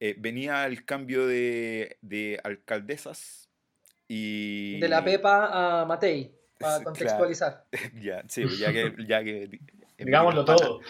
[0.00, 3.48] eh, venía el cambio de, de alcaldesas
[4.08, 4.80] y...
[4.80, 7.66] De la Pepa a Matei, para contextualizar.
[8.02, 8.94] Ya, sí, pues, ya que...
[9.06, 9.44] Ya que
[9.98, 10.80] en Digámoslo todo.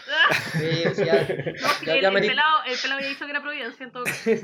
[0.53, 3.42] Sí, sí, ya, No, ya- el, ya me pelado, el pelado había dicho que era
[3.42, 4.31] Providencia, en todo caso.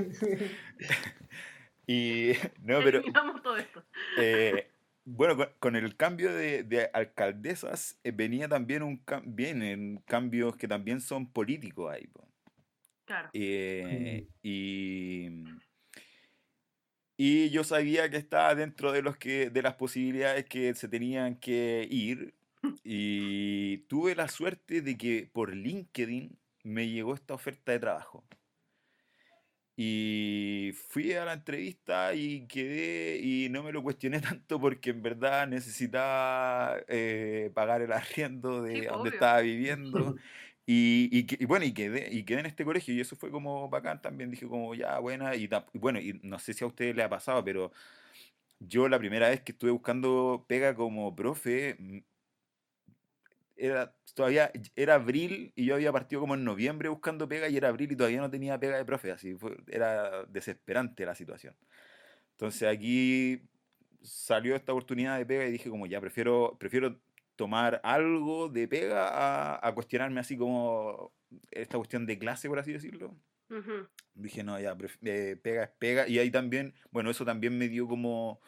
[1.87, 3.01] Y no, pero
[3.45, 3.85] todo esto.
[4.19, 4.69] eh,
[5.05, 11.01] bueno, con, el cambio de, de alcaldesas eh, venía también un vienen cambios que también
[11.01, 12.09] son políticos ahí.
[12.09, 12.27] po.
[13.07, 13.31] Claro.
[13.33, 15.29] Eh, y,
[17.17, 21.37] y yo sabía que estaba dentro de los que de las posibilidades que se tenían
[21.41, 22.35] que ir
[22.85, 28.27] y tuve la suerte de que por LinkedIn me llegó esta oferta de trabajo.
[29.79, 35.03] Y fui a la entrevista y quedé y no me lo cuestioné tanto porque en
[35.03, 39.11] verdad necesitaba eh, pagar el arriendo de Sí, donde obvio.
[39.11, 40.17] estaba viviendo.
[40.69, 43.69] Y, y, y bueno, y quedé, y quedé en este colegio y eso fue como
[43.69, 44.31] bacán también.
[44.31, 45.37] Dije como ya, buena.
[45.37, 47.73] Y, y bueno, y no sé si a ustedes les ha pasado, pero
[48.61, 51.99] yo la primera vez que estuve buscando pega como profe, mm,
[53.57, 57.69] era todavía, era abril y yo había partido como en noviembre buscando pega y era
[57.69, 61.55] abril y todavía no tenía pega de profe, así fue, era desesperante la situación.
[62.33, 63.43] Entonces aquí
[64.03, 67.01] salió esta oportunidad de pega y dije como ya prefiero, prefiero
[67.37, 71.13] tomar algo de pega a, a cuestionarme así como
[71.51, 73.15] esta cuestión de clase, por así decirlo.
[73.51, 73.87] Ujú.
[74.15, 76.09] Dije, no, ya, eh, pega es pega.
[76.09, 78.41] Y ahí también, bueno, eso también me dio como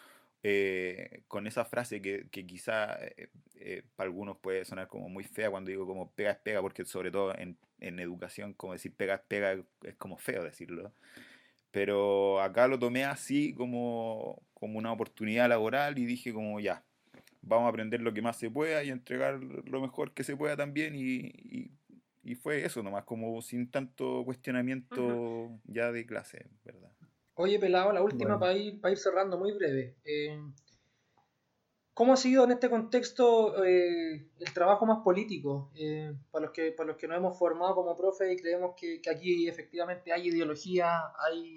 [0.43, 5.25] eh, con esa frase que, que quizá eh, eh, para algunos puede sonar como muy
[5.25, 8.95] fea cuando digo como pega es pega, porque sobre todo en, en educación, como decir
[8.95, 10.93] pega es pega es como feo decirlo.
[11.71, 16.83] Pero acá lo tomé así como, como una oportunidad laboral y dije como ya,
[17.49, 20.57] vamos a aprender lo que más se pueda y entregar lo mejor que se pueda
[20.57, 21.71] también y, y-
[22.23, 26.91] y fue eso nomás, como sin tanto cuestionamiento ya de clase, ¿verdad?
[27.35, 28.41] Oye, pelado, la última Bueno.
[28.41, 29.97] para ir, para ir cerrando, muy breve.
[30.05, 30.39] Eh,
[31.95, 35.73] ¿Cómo ha sido en este contexto eh, el trabajo más político?
[35.75, 39.01] Eh, para, los que, para los que nos hemos formado como profe y creemos que,
[39.01, 41.57] que aquí efectivamente hay ideología, hay,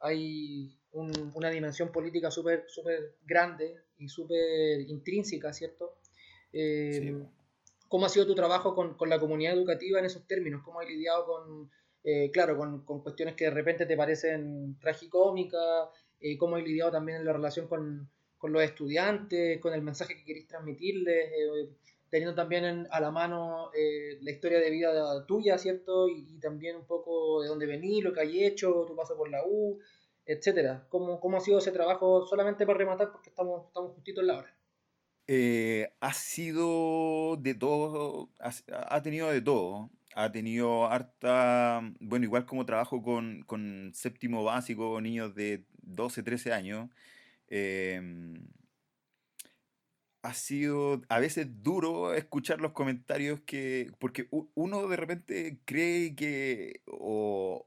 [0.00, 5.96] hay un- una dimensión política súper súper grande y súper intrínseca, ¿cierto?
[6.52, 7.28] Eh, Sí.
[7.88, 10.62] ¿Cómo ha sido tu trabajo con, con la comunidad educativa en esos términos?
[10.64, 11.70] ¿Cómo has lidiado con,
[12.02, 15.88] eh, claro, con, con cuestiones que de repente te parecen tragicómicas?
[16.20, 20.16] Eh, ¿Cómo has lidiado también en la relación con, con los estudiantes, con el mensaje
[20.16, 21.26] que queréis transmitirles?
[21.32, 21.68] eh,
[22.10, 26.08] teniendo también en- a la mano eh, la historia de vida tuya, ¿cierto?
[26.08, 29.28] Y, y también un poco de dónde venís, lo que hay hecho, tu paso por
[29.30, 29.80] la U,
[30.26, 30.86] etcétera.
[30.88, 32.26] ¿Cómo, ¿Cómo ha sido ese trabajo?
[32.26, 34.56] Solamente para rematar, porque estamos, estamos justito en la hora.
[35.26, 38.52] Eh, ha sido de todo, ha,
[38.94, 39.90] ha tenido de todo.
[40.16, 46.52] Ha tenido harta, bueno, igual como trabajo con, con séptimo básico, niños de 12, 13
[46.52, 46.88] años,
[47.48, 48.46] em,
[50.22, 56.80] ha sido a veces duro escuchar los comentarios que, porque uno de repente cree que,
[56.86, 57.66] o,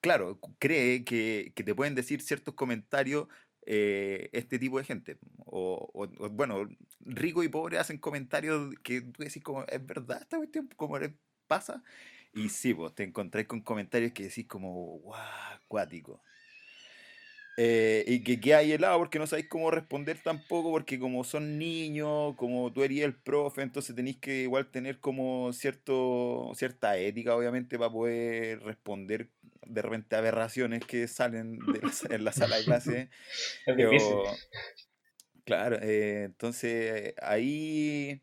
[0.00, 3.28] claro, cree que, te pueden decir ciertos comentarios
[3.66, 5.18] eh, este tipo de gente.
[5.46, 6.68] O, o- bueno,
[7.00, 10.68] rico y pobre hacen comentarios que tú decís como, ¿es verdad esta cuestión?
[10.76, 10.98] ¿Cómo
[11.46, 11.82] pasa?
[12.32, 15.20] Y sí, pues te encontráis con comentarios que decís como, guau,
[15.54, 16.22] acuático.
[17.56, 21.56] Eh, y que queda ahí helado porque no sabéis cómo responder tampoco, porque como son
[21.58, 27.36] niños, como tú eres el profe, entonces tenéis que igual tener como cierto, cierta ética,
[27.36, 29.30] obviamente, para poder responder
[29.66, 33.10] de repente aberraciones que salen de la en la sala de clase.
[33.66, 34.20] Es difícil.
[34.20, 34.38] o-
[35.44, 38.22] claro, eh, entonces ahí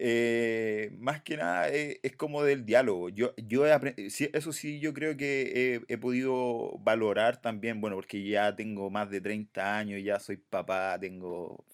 [0.00, 3.08] eh, más que nada eh, es como del diálogo.
[3.10, 7.96] Yo, yo he sí, eso sí, yo creo que he, he podido valorar también, bueno,
[7.96, 11.64] porque ya tengo más de 30 años, ya soy papá, tengo...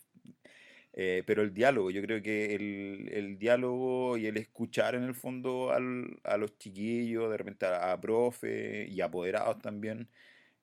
[0.92, 5.14] eh, pero el diálogo, yo creo que el, el diálogo y el escuchar en el
[5.14, 10.08] fondo al- a los chiquillos, de repente a, a profe y apoderados también,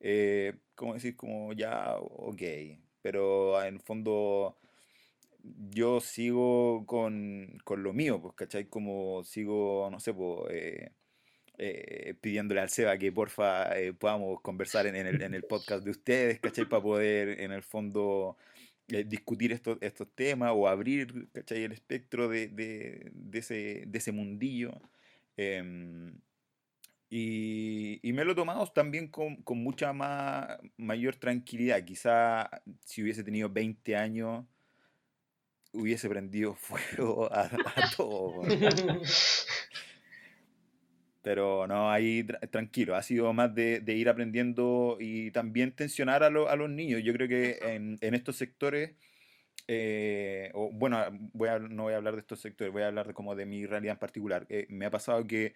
[0.00, 2.42] eh, como decir, como ya, ok,
[3.02, 4.58] pero en el fondo
[5.42, 8.66] yo sigo con, con lo mío, pues, ¿cachai?
[8.66, 10.14] Como sigo, no sé,
[10.50, 10.92] eh,
[11.58, 15.90] eh, pidiéndole al Seba que porfa eh, podamos conversar en, el, en el podcast de
[15.90, 16.68] ustedes, ¿cachai?
[16.68, 18.36] Para poder en el fondo
[18.86, 21.64] discutir estos, estos temas o abrir, ¿cachai?
[21.64, 24.72] El espectro de, de, de ese, de ese mundillo.
[25.36, 26.14] Em,
[27.08, 31.84] y, y me lo he tomado también con, con mucha más, mayor tranquilidad.
[31.84, 32.50] Quizá
[32.84, 34.46] si hubiese tenido 20 años
[35.72, 37.50] hubiese prendido fuego a, a
[37.96, 38.42] todo.
[41.22, 46.24] Pero no, ahí tra- tranquilo, ha sido más de, de ir aprendiendo y también tensionar
[46.24, 47.00] a, lo- a los niños.
[47.04, 48.96] Yo creo que en, en estos sectores,
[49.68, 50.98] eh, o, bueno,
[51.32, 53.46] voy a- no voy a hablar de estos sectores, voy a hablar de, como de
[53.46, 54.46] mi realidad en particular.
[54.48, 55.54] Eh, me ha pasado que,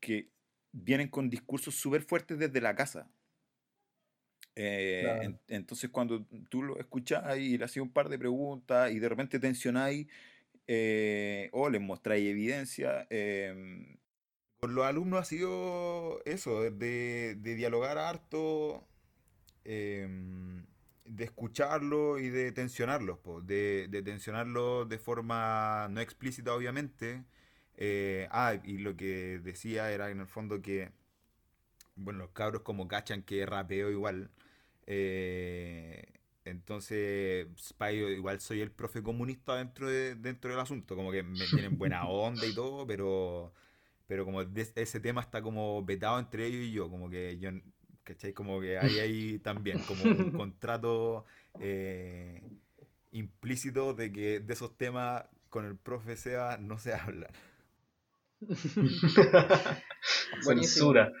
[0.00, 0.30] que
[0.72, 3.06] vienen con discursos súper fuertes desde la casa.
[4.56, 5.22] Eh, Claro.
[5.22, 9.08] en- entonces cuando tú lo escuchás y le hacías un par de preguntas y de
[9.08, 10.06] repente tensionáis
[10.68, 13.96] eh, o les mostráis evidencia, em,
[14.60, 18.86] con los alumnos ha sido eso, de, de dialogar harto,
[19.64, 20.64] em,
[21.04, 27.24] de escucharlo y de tensionarlos, po, de, de tensionarlos de forma no explícita, obviamente.
[27.76, 30.90] Eh, ah, y lo que decía era en el fondo que,
[31.96, 34.30] bueno, los cabros como cachan que rapeo igual.
[34.86, 36.04] Eh,
[36.44, 37.46] entonces,
[37.78, 41.48] pa' ellos igual soy el profe comunista dentro, de, dentro del asunto, como que me
[41.48, 43.52] tienen buena onda y todo, pero
[44.06, 47.50] pero como de- ese tema está como vetado entre ellos y yo, como que yo,
[48.04, 48.32] ¿cachai?
[48.34, 51.24] Como que hay ahí también como un contrato
[51.58, 52.42] eh,
[53.12, 57.28] implícito de que de esos temas con el profe Seba no se habla.
[60.42, 61.12] Censura.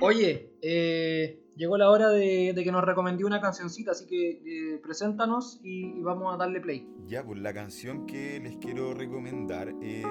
[0.00, 4.78] Oye, eh, llegó la hora de, de que nos recomendé una cancioncita, así que eh,
[4.82, 6.88] preséntanos y, y vamos a darle play.
[7.06, 10.06] Ya, pues la canción que les quiero recomendar es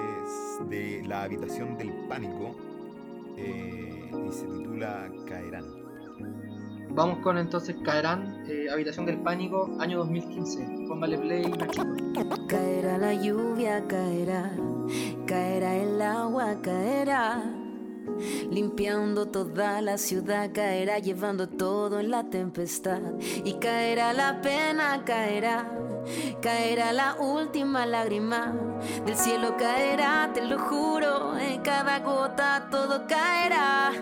[0.68, 2.56] de La Habitación del Pánico
[3.36, 5.64] eh, y se titula Caerán.
[6.90, 10.86] Vamos con entonces Caerán, eh, Habitación del Pánico, año 2015.
[10.88, 11.84] Póngale play, Nachito.
[12.48, 14.50] Caerá la lluvia, caerá,
[15.26, 17.42] caerá el agua, caerá,
[18.50, 23.00] limpiando toda la ciudad, caerá llevando todo en la tempestad.
[23.44, 25.70] Y caerá la pena, caerá,
[26.40, 28.54] caerá la última lágrima,
[29.04, 33.92] del cielo caerá, te lo juro, en cada gota todo caerá.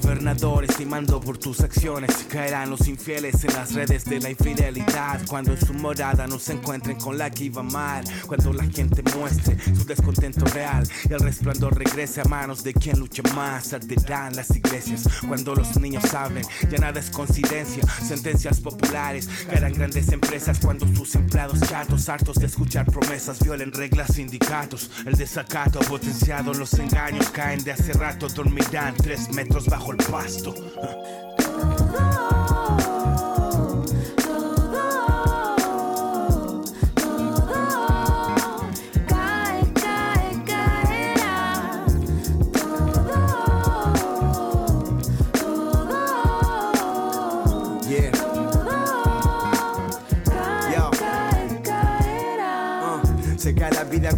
[0.00, 2.10] Con sus gobernadores timando por tus acciones.
[2.28, 6.54] Caerán los infieles en las redes de la infidelidad cuando en su morada no se
[6.54, 8.04] encuentren con la que iba mal.
[8.26, 12.98] Cuando la gente muestre su descontento real y el resplandor regrese a manos de quien
[12.98, 13.72] luche más.
[13.72, 16.44] Arderán las iglesias cuando los niños hablen.
[16.68, 19.28] Ya nada es coincidencia, sentencias populares.
[19.48, 24.90] Caerán grandes empresas cuando sus empleados chatos, hartos de escuchar promesas, violen reglas, sindicatos.
[25.06, 28.26] El desacato potenciado, los engaños caen de hace rato.
[28.26, 30.54] Dormirán tres metros bajo el pasto.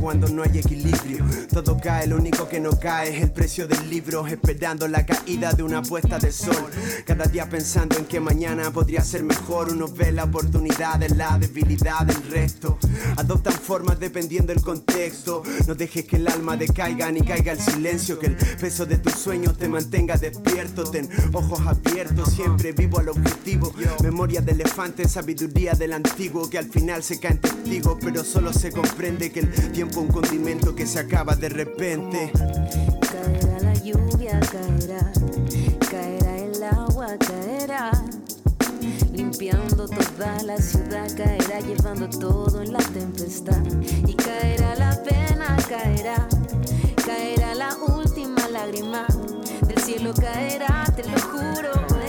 [0.01, 1.27] Cuando no hay equilibrio.
[1.53, 4.27] Todo cae, lo único que no cae es el precio del libro.
[4.27, 6.71] Esperando la caída de una puesta de sol.
[7.05, 9.71] Cada día pensando en que mañana podría ser mejor.
[9.71, 12.79] Uno ve la oportunidad de la debilidad del resto.
[13.17, 15.43] Adoptan formas dependiendo del contexto.
[15.67, 18.19] No dejes que el alma decaiga ni caiga el silencio.
[18.19, 20.85] Que el peso de tus sueños te mantenga despierto.
[20.85, 23.75] Ten ojos abiertos, siempre vivo al objetivo.
[24.03, 26.49] Memoria de elefante, sabiduría del antiguo.
[26.49, 30.09] Que al final se caen testigos, pero solo se comprende que el tiempo es un
[30.09, 32.31] condimento que se acaba de repente.
[33.11, 35.13] Caerá la lluvia, caerá,
[35.91, 37.91] caerá el agua, caerá,
[39.13, 43.63] limpiando toda la ciudad, caerá llevando todo en la tempestad.
[44.07, 46.29] Y caerá la pena, caerá,
[47.05, 49.07] caerá la última lágrima,
[49.67, 52.00] del cielo caerá, te lo juro,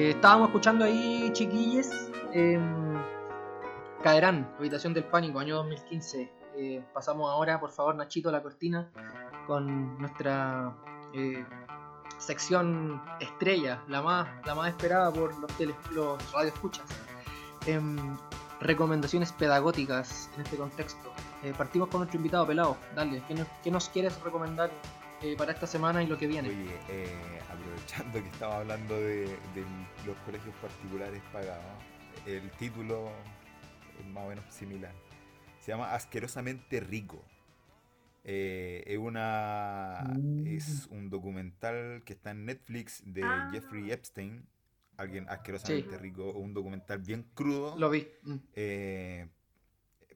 [0.00, 2.94] Eh, estábamos escuchando ahí, chiquilles, em,
[4.02, 6.32] Caerán, Habitación del Pánico, año 2015.
[6.56, 8.90] Eh, pasamos ahora, por favor, Nachito, a la cortina,
[9.46, 10.74] con nuestra
[11.12, 11.44] eh,
[12.16, 16.86] sección estrella, la más, la más esperada por los, tele, los radioescuchas.
[17.66, 18.16] Em,
[18.58, 21.12] recomendaciones pedagógicas en este contexto.
[21.42, 22.78] Eh, partimos con nuestro invitado pelado.
[22.96, 24.70] Dale, ¿qué nos, qué nos quieres recomendar
[25.20, 26.48] eh, para esta semana y lo que viene?
[26.48, 27.40] Oye, eh,
[27.80, 29.64] aprovechando que estamos hablando de, de
[30.06, 31.64] los colegios particulares pagados,
[32.26, 33.10] el título
[33.98, 34.92] es más o menos similar.
[35.60, 37.24] Se llama Asquerosamente Rico.
[38.24, 40.04] Eh, es una
[40.44, 43.48] es un documental que está en Netflix de Ah.
[43.50, 44.46] Jeffrey Epstein,
[44.96, 45.96] alguien asquerosamente Sí.
[45.96, 47.76] rico, un documental bien crudo.
[47.78, 48.06] Lo vi.
[48.22, 48.36] Mm.
[48.54, 49.28] Eh,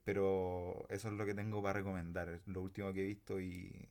[0.05, 2.29] pero eso es lo que tengo para recomendar.
[2.29, 3.89] Es lo último que he visto y,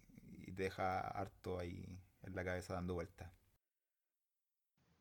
[0.55, 1.83] deja harto ahí
[2.21, 3.31] en la cabeza dando vueltas.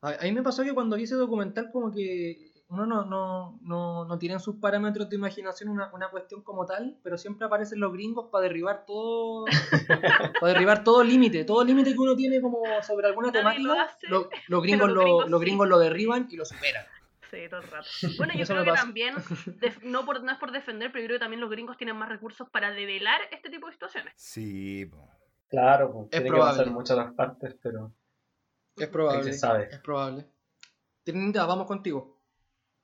[0.02, 3.58] A, a mí me pasó que cuando vi ese documental como que uno no, no,
[3.62, 7.46] no, no tiene en sus parámetros de imaginación una, una cuestión como tal, pero siempre
[7.46, 9.44] aparecen los gringos para derribar todo
[10.40, 13.82] para derribar todo límite, todo límite que uno tiene como sobre alguna Nadie lo temática,
[13.82, 15.44] hace, lo- los, gringos los lo, gringos los sí.
[15.46, 16.84] gringos lo derriban y lo superan.
[17.30, 17.88] Sí, todo el rato.
[18.18, 18.82] Bueno, yo Eso creo que pasa.
[18.84, 19.14] también,
[19.82, 22.08] no, por, no es por defender, pero yo creo que también los gringos tienen más
[22.08, 24.12] recursos para develar este tipo de situaciones.
[24.16, 25.08] Sí, po.
[25.48, 26.58] Claro, pues, tiene que probable.
[26.58, 27.92] pasar muchas las partes, pero
[28.76, 29.24] Es probable.
[29.24, 29.68] se sabe.
[29.70, 30.26] Es probable.
[31.04, 32.20] Trinidad, vamos contigo.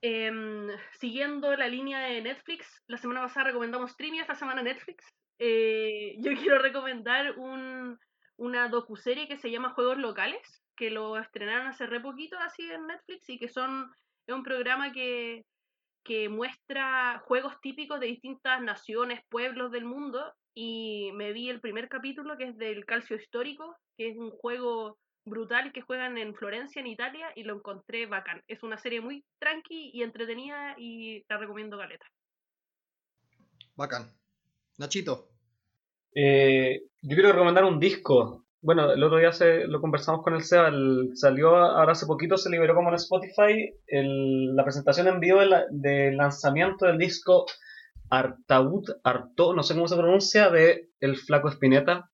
[0.01, 0.69] Em,
[0.99, 5.05] siguiendo la línea de Netflix, la semana pasada recomendamos Streaming, esta semana Netflix.
[5.39, 7.99] Eh, yo quiero recomendar un,
[8.37, 12.87] una docuserie que se llama Juegos Locales, que lo estrenaron hace re poquito así en
[12.87, 13.91] Netflix y que son
[14.27, 15.47] es un programa que,
[16.05, 21.89] que muestra juegos típicos de distintas naciones, pueblos del mundo y me vi el primer
[21.89, 24.99] capítulo que es del Calcio Histórico, que es un juego
[25.29, 28.43] brutal que juegan en Florencia, en Italia, y lo encontré bacán.
[28.49, 32.07] Es una serie muy tranqui y entretenida y la recomiendo caleta.
[33.77, 34.11] Bacán.
[34.79, 35.29] Nachito.
[36.15, 38.45] Eh, yo quiero recomendar un disco.
[38.61, 40.69] Bueno, el otro día se, lo conversamos con el Seba.
[40.69, 45.41] el- salió ahora hace poquito, se liberó como en Spotify el- la presentación en vivo
[45.41, 47.47] de del lanzamiento del disco
[48.11, 52.11] Artaud, Arto, no sé cómo se pronuncia, de El Flaco Espineta.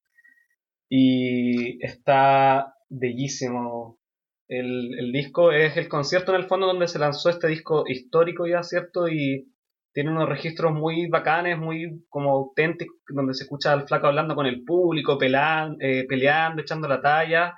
[0.88, 3.98] Y está bellísimo.
[4.48, 8.46] El, el disco es el concierto en el fondo donde se lanzó este disco histórico
[8.46, 9.08] ya, ¿cierto?
[9.08, 9.50] Y
[9.94, 14.44] tiene unos registros muy bacanes, muy como auténticos, donde se escucha al flaco hablando con
[14.44, 17.54] el público, eh, peleando, echando la talla,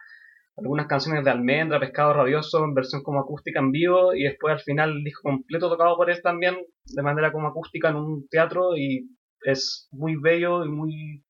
[0.56, 4.60] algunas canciones de Almendra, Pescado Rabioso en versión como acústica en vivo, y después al
[4.60, 8.76] final el disco completo tocado por él también, de manera como acústica en un teatro,
[8.76, 9.08] y
[9.42, 11.24] es muy bello y muy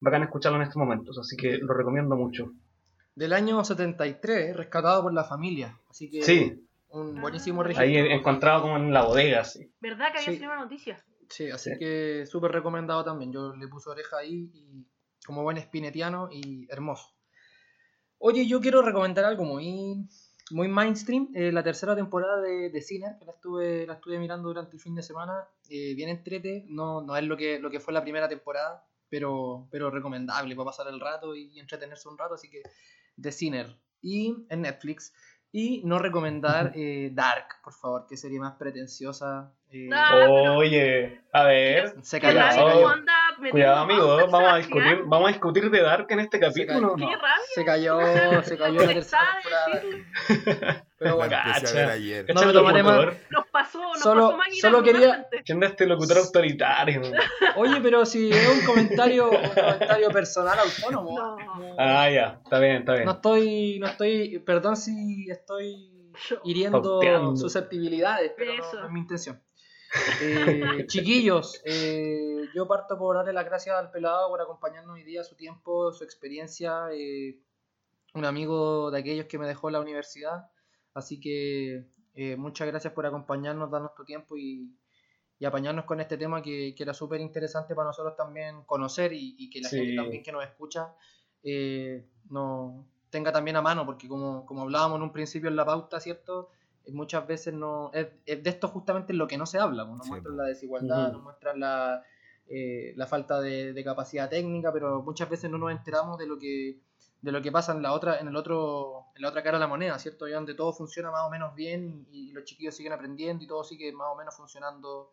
[0.00, 2.50] bacán escucharlo en estos momentos, así que lo recomiendo mucho.
[3.18, 5.76] Del año 73, rescatado por la familia.
[5.90, 7.64] Así que Sí, un buenísimo Ah.
[7.64, 7.84] registro.
[7.84, 9.72] ahí encontrado como en la bodega, sí.
[9.80, 10.36] ¿Verdad que había Sí.
[10.36, 11.04] salido una noticia?
[11.28, 11.78] Sí, así Sí.
[11.78, 13.32] que súper recomendado también.
[13.32, 14.86] Yo le puse oreja ahí y
[15.26, 17.08] como buen espinetiano y hermoso.
[18.18, 20.08] Oye, yo quiero recomendar algo muy,
[20.52, 21.28] muy mainstream.
[21.34, 24.80] eh, la tercera temporada de, de Sinner, que la estuve, la estuve mirando durante el
[24.80, 25.44] fin de semana.
[25.70, 26.64] eh, bien entrete.
[26.68, 30.64] No, no es lo que, lo que fue la primera temporada, pero, pero recomendable para
[30.66, 32.34] pasar el rato y entretenerse un rato.
[32.34, 32.62] Así que
[33.20, 33.76] The Sinner.
[34.02, 35.12] Y en Netflix.
[35.50, 39.50] Y no recomendar eh, Dark, por favor, que sería más pretenciosa.
[39.70, 43.76] eh, pero- Oye, a ver, se ¿Qué cayó, se cuidado.
[43.76, 46.96] amigo, vamos a discutir, vamos a discutir de Dark en este capítulo.
[47.54, 47.98] Se cayó,
[48.42, 50.84] se cayó la tercera temporada.
[50.98, 51.92] Pero bueno, Cacha.
[51.92, 52.26] ayer.
[52.34, 53.14] No tomaré más.
[53.72, 55.42] Pasó, nos Solo- pasó máquina solo quería- totalmente.
[55.44, 57.02] ¿Quién es este locutor autoritario?
[57.56, 61.18] oye, pero si es un comentario, un comentario personal autónomo.
[61.18, 61.36] No.
[61.78, 63.04] Ah, ya, está bien, está bien.
[63.04, 67.36] No estoy, no estoy, perdón si estoy Yo- hiriendo Pauteando.
[67.36, 68.80] susceptibilidades, pero no, Eso.
[68.80, 69.42] no es mi intención.
[70.20, 75.24] Eh, chiquillos, eh, yo parto por darle las gracias al pelado por acompañarnos hoy día,
[75.24, 77.38] su tiempo, su experiencia, eh,
[78.14, 80.50] un amigo de aquellos que me dejó en la universidad,
[80.94, 81.86] así que
[82.20, 84.76] eh, muchas gracias por acompañarnos, darnos tu tiempo y,
[85.38, 89.36] y apañarnos con este tema que, que era súper interesante para nosotros también conocer y,
[89.38, 89.76] y que la Sí.
[89.76, 90.94] gente también que nos escucha
[91.42, 95.64] eh, no tenga también a mano, porque como, como hablábamos en un principio en la
[95.64, 96.50] pauta, ¿cierto?
[96.84, 99.96] Eh, Muchas veces no es, es de esto justamente lo que no se habla, pues,
[99.98, 100.36] nos Sí, muestran pues.
[100.36, 101.12] la desigualdad, Ujú.
[101.12, 102.02] nos muestran la,
[102.48, 106.38] eh, la falta de, de capacidad técnica, pero muchas veces no nos enteramos de lo
[106.38, 106.80] que
[107.20, 109.60] de lo que pasa en la otra en el otro en la otra cara de
[109.60, 110.26] la moneda, ¿cierto?
[110.28, 113.64] Donde todo funciona más o menos bien y, y los chiquillos siguen aprendiendo y todo
[113.64, 115.12] sigue más o menos funcionando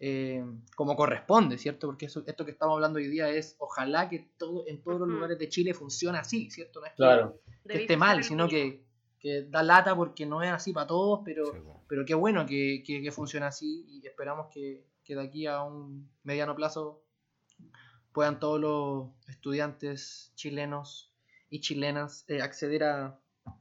[0.00, 0.44] eh,
[0.76, 1.88] como corresponde, ¿cierto?
[1.88, 5.08] Porque eso, esto que estamos hablando hoy día es ojalá que todo en todos los
[5.08, 6.80] lugares de Chile funcione así, ¿cierto?
[6.80, 7.40] No es que, Claro.
[7.66, 8.84] que esté mal, sino que,
[9.18, 12.82] que da lata porque no es así para todos, pero, Sí, pero qué bueno que,
[12.86, 17.02] que, que funcione así y esperamos que, que de aquí a un mediano plazo
[18.12, 21.12] puedan todos los estudiantes chilenos
[21.50, 23.18] y chilenas eh, acceder a,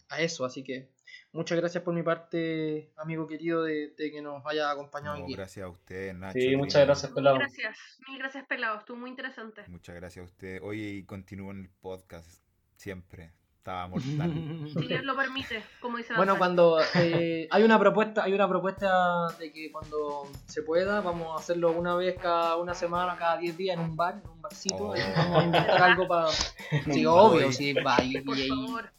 [0.10, 0.46] a eso.
[0.46, 0.90] Así que
[1.32, 5.38] muchas gracias por mi parte, amigo querido, de, de que nos haya acompañado No, día.
[5.38, 6.40] gracias a usted, Nacho.
[6.40, 7.38] Sí, muchas gracias, pelado.
[7.38, 7.78] Gracias,
[8.08, 9.64] mil gracias pelado, estuvo muy interesante.
[9.68, 10.60] Muchas gracias a usted.
[10.62, 12.42] Oye, y continúen el podcast
[12.76, 13.32] siempre.
[13.68, 14.34] Estaba mortal.
[14.80, 19.28] Si Dios lo permite, como dice Bueno, cuando eh, hay una propuesta, hay una propuesta
[19.40, 23.58] de que cuando se pueda, vamos a hacerlo una vez cada una semana, cada 10
[23.58, 24.96] días en un bar, en un barcito, Oh.
[25.18, 26.28] vamos a inventar algo para.
[26.94, 28.90] Sí, obvio, sí, va y, y ahí- favor,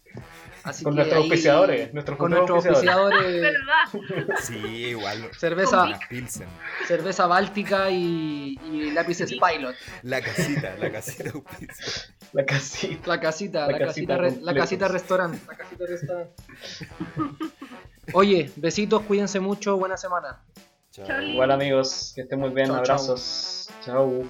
[0.68, 3.52] Así Con que nuestros ahí- auspiciadores, nuestros con nuestros auspiciadores.
[4.42, 5.30] Sí, igual.
[5.38, 6.46] cerveza, Pilsen.
[6.86, 9.74] cerveza báltica y, y lápices Pilot.
[10.02, 12.14] La casita, la casita auspicia.
[12.32, 13.06] La casita.
[13.06, 14.60] La casita, La la, casita casita, re- la completos.
[14.62, 15.38] casita restaurante.
[15.48, 16.32] La casita restaurante.
[18.12, 20.40] Oye, besitos, cuídense mucho, buena semana.
[20.92, 21.22] Chao.
[21.22, 23.70] Igual amigos, que estén muy bien, abrazos.
[23.84, 24.24] Chao.